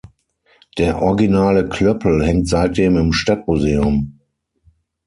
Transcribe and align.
Der 0.79 0.99
originale 0.99 1.69
Klöppel 1.69 2.25
hängt 2.25 2.47
seitdem 2.47 2.97
im 2.97 3.13
Stadtmuseum. 3.13 4.17